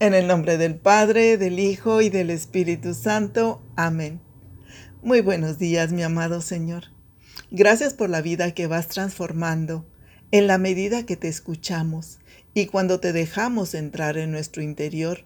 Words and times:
En 0.00 0.14
el 0.14 0.28
nombre 0.28 0.58
del 0.58 0.76
Padre, 0.76 1.38
del 1.38 1.58
Hijo 1.58 2.02
y 2.02 2.08
del 2.08 2.30
Espíritu 2.30 2.94
Santo. 2.94 3.60
Amén. 3.74 4.20
Muy 5.02 5.22
buenos 5.22 5.58
días, 5.58 5.90
mi 5.90 6.04
amado 6.04 6.40
Señor. 6.40 6.84
Gracias 7.50 7.94
por 7.94 8.08
la 8.08 8.22
vida 8.22 8.52
que 8.52 8.68
vas 8.68 8.86
transformando 8.86 9.84
en 10.30 10.46
la 10.46 10.56
medida 10.56 11.04
que 11.04 11.16
te 11.16 11.26
escuchamos 11.26 12.20
y 12.54 12.66
cuando 12.66 13.00
te 13.00 13.12
dejamos 13.12 13.74
entrar 13.74 14.18
en 14.18 14.30
nuestro 14.30 14.62
interior, 14.62 15.24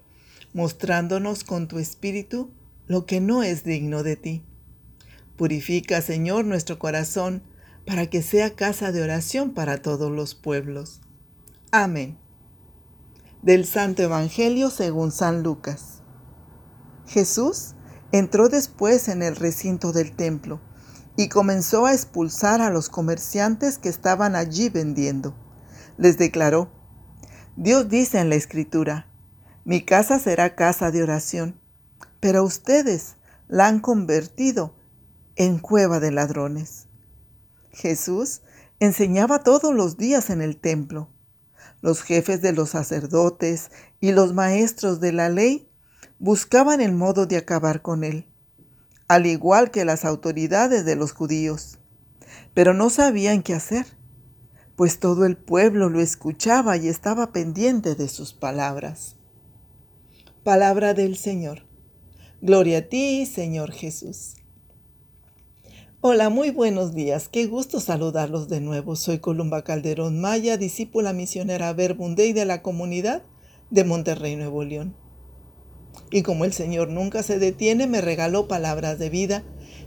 mostrándonos 0.55 1.45
con 1.45 1.69
tu 1.69 1.79
Espíritu 1.79 2.51
lo 2.87 3.05
que 3.05 3.21
no 3.21 3.43
es 3.43 3.65
digno 3.65 4.03
de 4.03 4.17
ti. 4.17 4.43
Purifica, 5.37 6.01
Señor, 6.01 6.47
nuestro 6.47 6.79
corazón 6.79 7.43
para 7.85 8.07
que 8.07 8.23
sea 8.23 8.55
casa 8.55 8.91
de 8.91 9.03
oración 9.03 9.53
para 9.53 9.83
todos 9.83 10.11
los 10.11 10.35
pueblos. 10.35 11.03
Amén 11.73 12.22
del 13.43 13.67
Santo 13.67 14.03
Evangelio 14.03 14.71
según 14.71 15.11
San 15.11 15.43
Lucas. 15.43 16.01
Jesús 17.07 17.75
entró 18.13 18.49
después 18.49 19.09
en 19.09 19.23
el 19.23 19.35
recinto 19.35 19.93
del 19.93 20.15
templo 20.15 20.61
y 21.17 21.29
comenzó 21.29 21.87
a 21.87 21.93
expulsar 21.93 22.61
a 22.61 22.71
los 22.71 22.89
comerciantes 22.89 23.79
que 23.79 23.89
estaban 23.89 24.37
allí 24.37 24.69
vendiendo. 24.69 25.35
Les 25.99 26.19
declaró, 26.19 26.71
Dios 27.57 27.89
dice 27.89 28.21
en 28.21 28.29
la 28.29 28.37
Escritura, 28.37 29.09
mi 29.65 29.85
casa 29.85 30.21
será 30.21 30.55
casa 30.55 30.93
de 30.93 31.03
oración, 31.03 31.61
pero 32.21 32.45
ustedes 32.45 33.17
la 33.49 33.67
han 33.67 33.81
convertido 33.81 34.77
en 35.35 35.59
cueva 35.59 35.99
de 35.99 36.13
ladrones. 36.13 36.87
Jesús 37.71 38.43
enseñaba 38.79 39.41
todos 39.41 39.75
los 39.75 39.97
días 39.97 40.31
en 40.31 40.43
el 40.43 40.59
templo 40.59 41.12
los 41.83 42.03
jefes 42.03 42.41
de 42.41 42.53
los 42.53 42.71
sacerdotes 42.71 43.71
y 44.01 44.13
los 44.13 44.33
maestros 44.33 45.01
de 45.01 45.13
la 45.13 45.29
ley 45.29 45.69
buscaban 46.19 46.81
el 46.81 46.93
modo 46.93 47.27
de 47.27 47.37
acabar 47.37 47.83
con 47.83 48.05
él, 48.05 48.27
al 49.09 49.27
igual 49.27 49.71
que 49.71 49.85
las 49.85 50.05
autoridades 50.05 50.85
de 50.85 50.97
los 50.97 51.13
judíos. 51.13 51.79
Pero 52.55 52.73
no 52.73 52.89
sabían 52.89 53.43
qué 53.43 53.55
hacer, 53.55 53.87
pues 54.77 55.01
todo 55.01 55.27
el 55.27 55.37
pueblo 55.37 55.89
lo 55.89 56.01
escuchaba 56.01 56.77
y 56.77 56.89
estaba 56.89 57.33
pendiente 57.33 57.95
de 57.95 58.09
sus 58.09 58.33
palabras. 58.33 59.17
Palabra 60.45 60.95
del 60.95 61.17
Señor. 61.17 61.67
Gloria 62.41 62.79
a 62.79 62.83
ti, 62.83 63.27
Señor 63.27 63.73
Jesús. 63.73 64.35
Hola, 66.05 66.31
muy 66.31 66.51
buenos 66.51 66.95
días. 66.95 67.29
Qué 67.29 67.47
gusto 67.47 67.79
saludarlos 67.79 68.49
de 68.49 68.61
nuevo. 68.61 68.97
Soy 68.97 69.21
Columba 69.21 69.63
Calderón 69.63 70.21
Maya, 70.21 70.57
discípula 70.57 71.13
misionera 71.13 71.73
Verbundey 71.75 72.33
de 72.33 72.45
la 72.45 72.61
comunidad 72.61 73.23
de 73.71 73.85
Monterrey, 73.85 74.35
Nuevo 74.35 74.65
León. 74.65 74.97
Y 76.11 76.23
como 76.23 76.45
el 76.45 76.53
Señor 76.53 76.89
nunca 76.89 77.23
se 77.23 77.39
detiene, 77.39 77.87
me 77.87 78.01
regaló 78.01 78.49
palabras 78.49 78.99
de 78.99 79.11
vida 79.11 79.45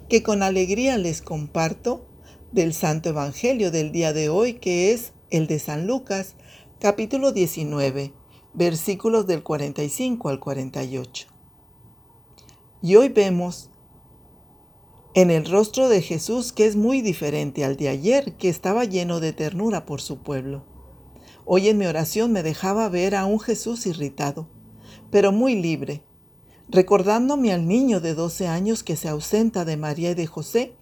que 0.08 0.23
con 0.23 0.41
alegría 0.41 0.97
les 0.97 1.21
comparto 1.21 2.08
del 2.53 2.73
Santo 2.73 3.09
Evangelio 3.09 3.69
del 3.69 3.91
día 3.91 4.13
de 4.13 4.30
hoy, 4.30 4.53
que 4.53 4.93
es 4.93 5.11
el 5.31 5.47
de 5.47 5.59
San 5.59 5.86
Lucas, 5.86 6.36
capítulo 6.80 7.33
19, 7.33 8.13
versículos 8.53 9.27
del 9.27 9.43
45 9.43 10.30
al 10.30 10.39
48. 10.39 11.27
Y 12.81 12.95
hoy 12.95 13.09
vemos 13.09 13.69
en 15.16 15.31
el 15.31 15.45
rostro 15.45 15.88
de 15.88 16.02
Jesús 16.02 16.52
que 16.52 16.66
es 16.66 16.75
muy 16.75 17.02
diferente 17.02 17.63
al 17.63 17.77
de 17.77 17.88
ayer, 17.88 18.33
que 18.33 18.49
estaba 18.49 18.83
lleno 18.83 19.21
de 19.21 19.31
ternura 19.31 19.85
por 19.85 20.02
su 20.02 20.17
pueblo. 20.17 20.66
Hoy 21.45 21.69
en 21.69 21.77
mi 21.77 21.85
oración 21.85 22.33
me 22.33 22.44
dejaba 22.44 22.89
ver 22.89 23.16
a 23.16 23.25
un 23.25 23.39
Jesús 23.39 23.86
irritado, 23.86 24.49
pero 25.11 25.31
muy 25.31 25.55
libre, 25.55 26.03
recordándome 26.67 27.53
al 27.53 27.66
niño 27.66 28.02
de 28.02 28.13
12 28.13 28.47
años 28.47 28.83
que 28.83 28.97
se 28.97 29.08
ausenta 29.08 29.63
de 29.63 29.77
María 29.77 30.11
y 30.11 30.16
de 30.16 30.27
José, 30.27 30.73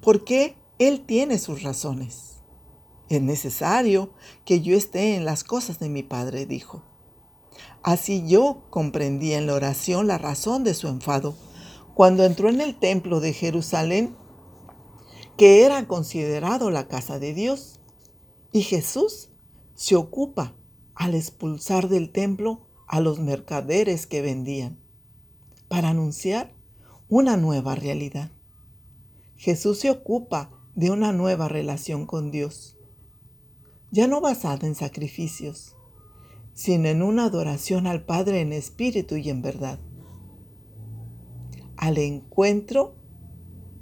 porque 0.00 0.56
él 0.80 1.02
tiene 1.06 1.38
sus 1.38 1.62
razones. 1.62 2.40
Es 3.08 3.22
necesario 3.22 4.10
que 4.44 4.62
yo 4.62 4.76
esté 4.76 5.14
en 5.14 5.24
las 5.24 5.44
cosas 5.44 5.78
de 5.78 5.88
mi 5.88 6.02
Padre, 6.02 6.44
dijo. 6.44 6.82
Así 7.84 8.24
yo 8.26 8.64
comprendí 8.70 9.32
en 9.32 9.46
la 9.46 9.54
oración 9.54 10.08
la 10.08 10.18
razón 10.18 10.64
de 10.64 10.74
su 10.74 10.88
enfado 10.88 11.36
cuando 12.00 12.24
entró 12.24 12.48
en 12.48 12.62
el 12.62 12.76
templo 12.76 13.20
de 13.20 13.34
Jerusalén, 13.34 14.16
que 15.36 15.66
era 15.66 15.86
considerado 15.86 16.70
la 16.70 16.88
casa 16.88 17.18
de 17.18 17.34
Dios, 17.34 17.78
y 18.52 18.62
Jesús 18.62 19.28
se 19.74 19.96
ocupa 19.96 20.56
al 20.94 21.14
expulsar 21.14 21.90
del 21.90 22.10
templo 22.10 22.66
a 22.86 23.00
los 23.00 23.18
mercaderes 23.18 24.06
que 24.06 24.22
vendían, 24.22 24.78
para 25.68 25.90
anunciar 25.90 26.54
una 27.10 27.36
nueva 27.36 27.74
realidad. 27.74 28.32
Jesús 29.36 29.80
se 29.80 29.90
ocupa 29.90 30.50
de 30.74 30.90
una 30.90 31.12
nueva 31.12 31.48
relación 31.48 32.06
con 32.06 32.30
Dios, 32.30 32.78
ya 33.90 34.06
no 34.06 34.22
basada 34.22 34.66
en 34.66 34.74
sacrificios, 34.74 35.76
sino 36.54 36.88
en 36.88 37.02
una 37.02 37.26
adoración 37.26 37.86
al 37.86 38.06
Padre 38.06 38.40
en 38.40 38.54
espíritu 38.54 39.16
y 39.16 39.28
en 39.28 39.42
verdad 39.42 39.78
al 41.80 41.96
encuentro 41.96 42.94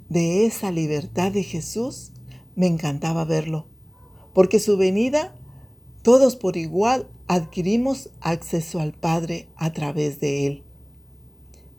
de 0.07 0.45
esa 0.45 0.71
libertad 0.71 1.33
de 1.33 1.43
Jesús, 1.43 2.13
me 2.55 2.65
encantaba 2.65 3.25
verlo, 3.25 3.67
porque 4.33 4.59
su 4.59 4.77
venida, 4.77 5.35
todos 6.01 6.37
por 6.37 6.55
igual 6.55 7.09
adquirimos 7.27 8.09
acceso 8.21 8.79
al 8.79 8.93
Padre 8.93 9.49
a 9.57 9.73
través 9.73 10.21
de 10.21 10.47
Él. 10.47 10.63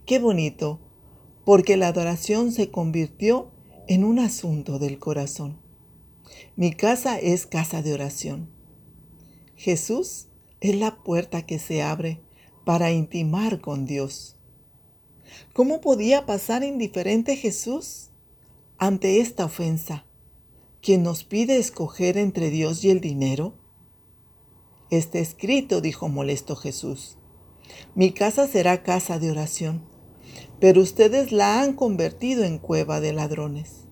Qué 0.04 0.18
bonito, 0.18 0.78
porque 1.46 1.78
la 1.78 1.88
adoración 1.88 2.52
se 2.52 2.70
convirtió 2.70 3.50
en 3.88 4.04
un 4.04 4.18
asunto 4.18 4.78
del 4.78 4.98
corazón. 4.98 5.56
Mi 6.54 6.74
casa 6.74 7.18
es 7.18 7.46
casa 7.46 7.80
de 7.80 7.94
oración. 7.94 8.50
Jesús 9.56 10.28
es 10.60 10.76
la 10.76 11.02
puerta 11.02 11.46
que 11.46 11.58
se 11.58 11.82
abre 11.82 12.20
para 12.66 12.92
intimar 12.92 13.62
con 13.62 13.86
Dios. 13.86 14.36
¿Cómo 15.52 15.80
podía 15.80 16.26
pasar 16.26 16.64
indiferente 16.64 17.36
Jesús 17.36 18.10
ante 18.78 19.20
esta 19.20 19.44
ofensa? 19.44 20.04
¿Quién 20.82 21.02
nos 21.02 21.24
pide 21.24 21.58
escoger 21.58 22.16
entre 22.16 22.50
Dios 22.50 22.84
y 22.84 22.90
el 22.90 23.00
dinero? 23.00 23.54
Está 24.90 25.18
escrito, 25.18 25.80
dijo 25.80 26.08
molesto 26.08 26.56
Jesús. 26.56 27.16
Mi 27.94 28.12
casa 28.12 28.48
será 28.48 28.82
casa 28.82 29.18
de 29.18 29.30
oración, 29.30 29.82
pero 30.58 30.80
ustedes 30.80 31.32
la 31.32 31.62
han 31.62 31.74
convertido 31.74 32.44
en 32.44 32.58
cueva 32.58 33.00
de 33.00 33.12
ladrones. 33.12 33.84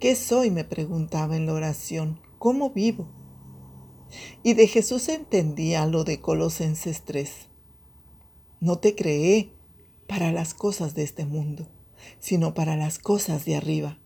¿Qué 0.00 0.16
soy? 0.16 0.50
me 0.50 0.64
preguntaba 0.64 1.36
en 1.36 1.46
la 1.46 1.52
oración. 1.52 2.20
¿Cómo 2.38 2.70
vivo? 2.70 3.06
Y 4.42 4.54
de 4.54 4.66
Jesús 4.66 5.08
entendía 5.08 5.86
lo 5.86 6.04
de 6.04 6.20
Colosenses 6.20 7.02
3. 7.02 7.30
No 8.60 8.78
te 8.78 8.94
creé 8.96 9.52
para 10.12 10.30
las 10.30 10.52
cosas 10.52 10.94
de 10.94 11.04
este 11.04 11.24
mundo, 11.24 11.66
sino 12.20 12.52
para 12.52 12.76
las 12.76 12.98
cosas 12.98 13.46
de 13.46 13.56
arriba. 13.56 13.98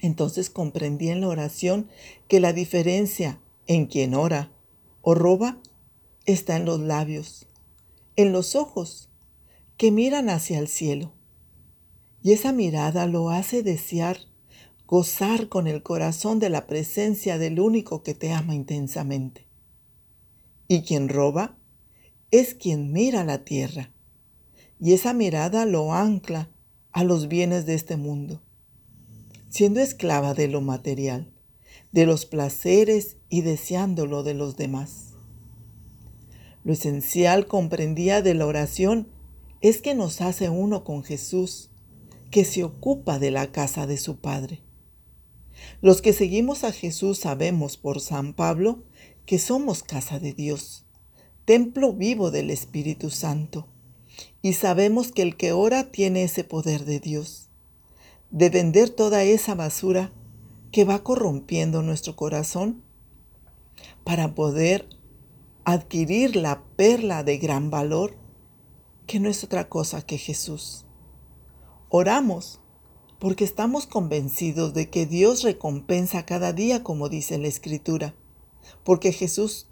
Entonces 0.00 0.50
comprendí 0.50 1.10
en 1.10 1.20
la 1.20 1.28
oración 1.28 1.88
que 2.26 2.40
la 2.40 2.52
diferencia 2.52 3.38
en 3.68 3.86
quien 3.86 4.16
ora 4.16 4.50
o 5.00 5.14
roba 5.14 5.60
está 6.26 6.56
en 6.56 6.64
los 6.64 6.80
labios, 6.80 7.46
en 8.16 8.32
los 8.32 8.56
ojos, 8.56 9.10
que 9.76 9.92
miran 9.92 10.28
hacia 10.28 10.58
el 10.58 10.66
cielo. 10.66 11.12
Y 12.20 12.32
esa 12.32 12.50
mirada 12.50 13.06
lo 13.06 13.30
hace 13.30 13.62
desear 13.62 14.18
gozar 14.88 15.48
con 15.48 15.68
el 15.68 15.84
corazón 15.84 16.40
de 16.40 16.50
la 16.50 16.66
presencia 16.66 17.38
del 17.38 17.60
único 17.60 18.02
que 18.02 18.14
te 18.14 18.32
ama 18.32 18.56
intensamente. 18.56 19.46
Y 20.66 20.82
quien 20.82 21.08
roba 21.08 21.56
es 22.32 22.54
quien 22.54 22.90
mira 22.90 23.22
la 23.22 23.44
tierra 23.44 23.93
y 24.84 24.92
esa 24.92 25.14
mirada 25.14 25.64
lo 25.64 25.94
ancla 25.94 26.50
a 26.92 27.04
los 27.04 27.26
bienes 27.26 27.64
de 27.64 27.72
este 27.72 27.96
mundo, 27.96 28.42
siendo 29.48 29.80
esclava 29.80 30.34
de 30.34 30.46
lo 30.46 30.60
material, 30.60 31.32
de 31.90 32.04
los 32.04 32.26
placeres 32.26 33.16
y 33.30 33.40
deseándolo 33.40 34.22
de 34.22 34.34
los 34.34 34.58
demás. 34.58 35.14
Lo 36.64 36.74
esencial 36.74 37.46
comprendía 37.46 38.20
de 38.20 38.34
la 38.34 38.44
oración 38.44 39.08
es 39.62 39.80
que 39.80 39.94
nos 39.94 40.20
hace 40.20 40.50
uno 40.50 40.84
con 40.84 41.02
Jesús, 41.02 41.70
que 42.30 42.44
se 42.44 42.62
ocupa 42.62 43.18
de 43.18 43.30
la 43.30 43.52
casa 43.52 43.86
de 43.86 43.96
su 43.96 44.18
Padre. 44.18 44.60
Los 45.80 46.02
que 46.02 46.12
seguimos 46.12 46.62
a 46.62 46.72
Jesús 46.72 47.20
sabemos 47.20 47.78
por 47.78 48.00
San 48.00 48.34
Pablo 48.34 48.84
que 49.24 49.38
somos 49.38 49.82
casa 49.82 50.18
de 50.18 50.34
Dios, 50.34 50.84
templo 51.46 51.94
vivo 51.94 52.30
del 52.30 52.50
Espíritu 52.50 53.08
Santo 53.08 53.66
y 54.42 54.54
sabemos 54.54 55.12
que 55.12 55.22
el 55.22 55.36
que 55.36 55.52
ora 55.52 55.90
tiene 55.90 56.24
ese 56.24 56.44
poder 56.44 56.84
de 56.84 57.00
Dios, 57.00 57.48
de 58.30 58.50
vender 58.50 58.90
toda 58.90 59.22
esa 59.22 59.54
basura 59.54 60.12
que 60.70 60.84
va 60.84 61.02
corrompiendo 61.02 61.82
nuestro 61.82 62.16
corazón 62.16 62.82
para 64.04 64.34
poder 64.34 64.88
adquirir 65.64 66.36
la 66.36 66.62
perla 66.76 67.22
de 67.24 67.38
gran 67.38 67.70
valor, 67.70 68.16
que 69.06 69.20
no 69.20 69.28
es 69.28 69.44
otra 69.44 69.68
cosa 69.68 70.02
que 70.02 70.18
Jesús. 70.18 70.84
Oramos 71.88 72.60
porque 73.18 73.44
estamos 73.44 73.86
convencidos 73.86 74.74
de 74.74 74.90
que 74.90 75.06
Dios 75.06 75.42
recompensa 75.42 76.26
cada 76.26 76.52
día 76.52 76.82
como 76.82 77.08
dice 77.08 77.38
la 77.38 77.48
Escritura, 77.48 78.14
porque 78.82 79.12
Jesús 79.12 79.68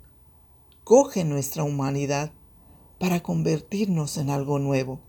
coge 0.84 1.24
nuestra 1.24 1.64
humanidad 1.64 2.32
para 3.02 3.20
convertirnos 3.20 4.16
en 4.16 4.30
algo 4.30 4.60
nuevo. 4.60 5.00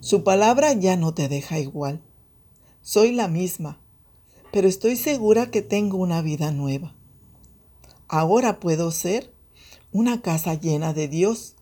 Su 0.00 0.22
palabra 0.22 0.74
ya 0.74 0.98
no 0.98 1.14
te 1.14 1.26
deja 1.26 1.58
igual. 1.58 2.02
Soy 2.82 3.12
la 3.12 3.26
misma, 3.26 3.80
pero 4.52 4.68
estoy 4.68 4.96
segura 4.96 5.50
que 5.50 5.62
tengo 5.62 5.96
una 5.96 6.20
vida 6.20 6.52
nueva. 6.52 6.94
Ahora 8.06 8.60
puedo 8.60 8.90
ser 8.90 9.32
una 9.92 10.20
casa 10.20 10.60
llena 10.60 10.92
de 10.92 11.08
Dios 11.08 11.56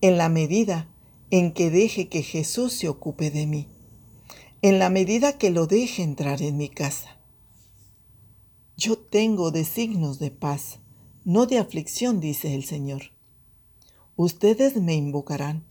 en 0.00 0.16
la 0.16 0.30
medida 0.30 0.88
en 1.30 1.52
que 1.52 1.68
deje 1.68 2.08
que 2.08 2.22
Jesús 2.22 2.72
se 2.72 2.88
ocupe 2.88 3.30
de 3.30 3.46
mí, 3.46 3.68
en 4.62 4.78
la 4.78 4.88
medida 4.88 5.36
que 5.36 5.50
lo 5.50 5.66
deje 5.66 6.02
entrar 6.02 6.40
en 6.40 6.56
mi 6.56 6.70
casa. 6.70 7.18
Yo 8.78 8.96
tengo 8.96 9.50
designos 9.50 10.18
de 10.18 10.30
paz, 10.30 10.78
no 11.26 11.44
de 11.44 11.58
aflicción, 11.58 12.20
dice 12.20 12.54
el 12.54 12.64
Señor. 12.64 13.15
Ustedes 14.16 14.80
me 14.80 14.94
invocarán, 14.94 15.64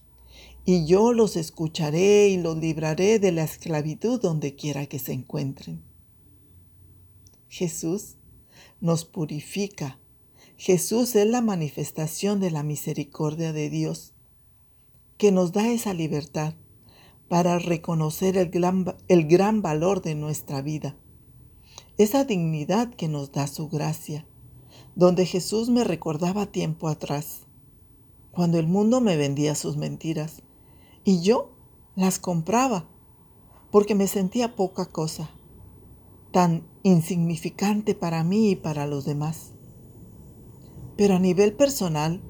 y 0.65 0.85
yo 0.85 1.13
los 1.13 1.35
escucharé 1.35 2.29
y 2.29 2.37
los 2.37 2.57
libraré 2.57 3.19
de 3.19 3.31
la 3.31 3.43
esclavitud 3.43 4.21
donde 4.21 4.55
quiera 4.55 4.85
que 4.85 4.99
se 4.99 5.13
encuentren. 5.13 5.83
Jesús 7.47 8.15
nos 8.81 9.05
purifica. 9.05 9.99
Jesús 10.57 11.15
es 11.15 11.27
la 11.27 11.41
manifestación 11.41 12.39
de 12.39 12.51
la 12.51 12.63
misericordia 12.63 13.51
de 13.51 13.69
Dios, 13.69 14.13
que 15.17 15.31
nos 15.31 15.51
da 15.51 15.67
esa 15.71 15.93
libertad 15.93 16.53
para 17.27 17.57
reconocer 17.59 18.37
el 18.37 18.49
gran, 18.49 18.95
el 19.07 19.27
gran 19.27 19.61
valor 19.61 20.01
de 20.01 20.15
nuestra 20.15 20.61
vida, 20.61 20.95
esa 21.97 22.25
dignidad 22.25 22.93
que 22.93 23.07
nos 23.07 23.31
da 23.31 23.47
su 23.47 23.69
gracia, 23.69 24.27
donde 24.95 25.25
Jesús 25.25 25.69
me 25.69 25.83
recordaba 25.83 26.45
tiempo 26.45 26.87
atrás, 26.87 27.47
cuando 28.35 28.59
el 28.59 28.67
mundo 28.67 28.99
me 28.99 29.15
vendía 29.15 29.55
sus 29.55 29.77
mentiras 29.77 30.41
y 31.05 31.21
yo 31.21 31.51
las 31.95 32.19
compraba 32.19 32.85
porque 33.71 33.95
me 33.95 34.07
sentía 34.07 34.55
poca 34.55 34.85
cosa, 34.85 35.29
tan 36.31 36.67
insignificante 36.83 37.95
para 37.95 38.23
mí 38.23 38.51
y 38.51 38.55
para 38.55 38.87
los 38.87 39.05
demás. 39.05 39.53
Pero 40.97 41.15
a 41.15 41.19
nivel 41.19 41.53
personal, 41.53 42.21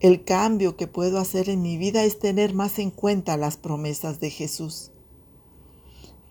el 0.00 0.24
cambio 0.24 0.76
que 0.76 0.86
puedo 0.86 1.18
hacer 1.18 1.48
en 1.48 1.62
mi 1.62 1.76
vida 1.76 2.04
es 2.04 2.18
tener 2.18 2.54
más 2.54 2.78
en 2.78 2.90
cuenta 2.90 3.36
las 3.36 3.56
promesas 3.56 4.18
de 4.18 4.30
Jesús, 4.30 4.92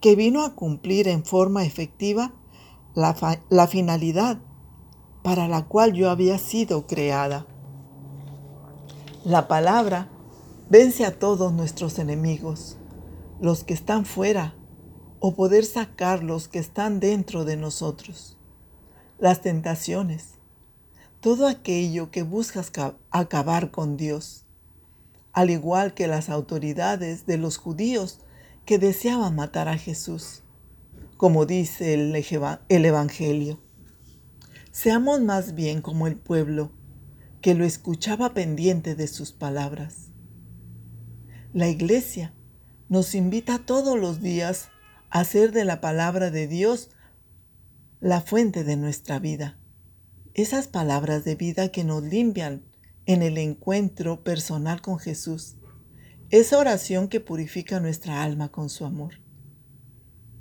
que 0.01 0.15
vino 0.15 0.43
a 0.43 0.55
cumplir 0.55 1.07
en 1.07 1.23
forma 1.23 1.65
efectiva 1.65 2.33
la, 2.95 3.15
la 3.49 3.67
finalidad 3.67 4.39
para 5.23 5.47
la 5.47 5.67
cual 5.67 5.93
yo 5.93 6.09
había 6.09 6.39
sido 6.39 6.87
creada. 6.87 7.45
La 9.23 9.47
palabra 9.47 10.09
vence 10.67 11.05
a 11.05 11.19
todos 11.19 11.53
nuestros 11.53 11.99
enemigos, 11.99 12.77
los 13.39 13.63
que 13.63 13.75
están 13.75 14.03
fuera, 14.03 14.55
o 15.19 15.35
poder 15.35 15.63
sacar 15.63 16.23
los 16.23 16.47
que 16.47 16.57
están 16.57 16.99
dentro 16.99 17.45
de 17.45 17.55
nosotros. 17.55 18.35
Las 19.19 19.41
tentaciones, 19.41 20.39
todo 21.19 21.47
aquello 21.47 22.09
que 22.09 22.23
buscas 22.23 22.71
acabar 23.11 23.69
con 23.69 23.95
Dios, 23.95 24.45
al 25.33 25.51
igual 25.51 25.93
que 25.93 26.07
las 26.07 26.31
autoridades 26.31 27.27
de 27.27 27.37
los 27.37 27.57
judíos 27.57 28.21
que 28.65 28.79
deseaban 28.79 29.35
matar 29.35 29.67
a 29.67 29.77
Jesús, 29.77 30.41
como 31.17 31.45
dice 31.45 31.93
el, 31.93 32.25
el 32.69 32.85
Evangelio. 32.85 33.59
Seamos 34.71 35.21
más 35.21 35.53
bien 35.53 35.83
como 35.83 36.07
el 36.07 36.15
pueblo 36.15 36.71
que 37.41 37.55
lo 37.55 37.65
escuchaba 37.65 38.33
pendiente 38.33 38.95
de 38.95 39.07
sus 39.07 39.31
palabras. 39.31 40.11
La 41.53 41.67
iglesia 41.67 42.33
nos 42.87 43.15
invita 43.15 43.59
todos 43.65 43.99
los 43.99 44.21
días 44.21 44.69
a 45.09 45.21
hacer 45.21 45.51
de 45.51 45.65
la 45.65 45.81
palabra 45.81 46.29
de 46.29 46.47
Dios 46.47 46.91
la 47.99 48.21
fuente 48.21 48.63
de 48.63 48.77
nuestra 48.77 49.19
vida. 49.19 49.57
Esas 50.33 50.67
palabras 50.67 51.23
de 51.23 51.35
vida 51.35 51.69
que 51.69 51.83
nos 51.83 52.03
limpian 52.03 52.63
en 53.05 53.21
el 53.21 53.37
encuentro 53.37 54.23
personal 54.23 54.81
con 54.81 54.99
Jesús. 54.99 55.55
Esa 56.29 56.57
oración 56.57 57.07
que 57.07 57.19
purifica 57.19 57.79
nuestra 57.79 58.23
alma 58.23 58.49
con 58.49 58.69
su 58.69 58.85
amor. 58.85 59.15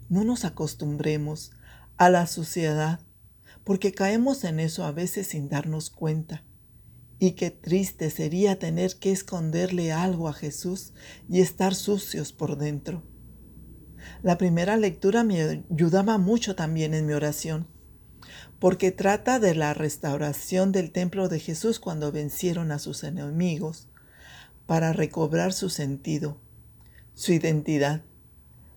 No 0.08 0.22
nos 0.22 0.44
acostumbremos 0.44 1.52
a 1.96 2.10
la 2.10 2.26
suciedad 2.26 3.00
porque 3.64 3.92
caemos 3.92 4.44
en 4.44 4.60
eso 4.60 4.84
a 4.84 4.92
veces 4.92 5.28
sin 5.28 5.48
darnos 5.48 5.90
cuenta. 5.90 6.44
Y 7.20 7.32
qué 7.32 7.52
triste 7.52 8.10
sería 8.10 8.58
tener 8.58 8.96
que 8.96 9.12
esconderle 9.12 9.92
algo 9.92 10.26
a 10.26 10.32
Jesús 10.32 10.94
y 11.28 11.40
estar 11.40 11.76
sucios 11.76 12.32
por 12.32 12.56
dentro. 12.56 13.04
La 14.22 14.38
primera 14.38 14.76
lectura 14.76 15.22
me 15.22 15.64
ayudaba 15.70 16.18
mucho 16.18 16.56
también 16.56 16.94
en 16.94 17.06
mi 17.06 17.12
oración, 17.12 17.68
porque 18.58 18.90
trata 18.90 19.38
de 19.38 19.54
la 19.54 19.74
restauración 19.74 20.72
del 20.72 20.90
templo 20.90 21.28
de 21.28 21.38
Jesús 21.38 21.78
cuando 21.78 22.10
vencieron 22.10 22.72
a 22.72 22.78
sus 22.78 23.04
enemigos, 23.04 23.86
para 24.66 24.92
recobrar 24.92 25.52
su 25.52 25.68
sentido, 25.68 26.40
su 27.14 27.32
identidad, 27.32 28.02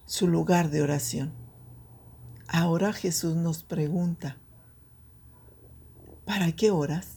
su 0.06 0.28
lugar 0.28 0.70
de 0.70 0.82
oración. 0.82 1.34
Ahora 2.48 2.94
Jesús 2.94 3.36
nos 3.36 3.64
pregunta, 3.64 4.38
¿Para 6.26 6.52
qué 6.54 6.72
oras? 6.72 7.13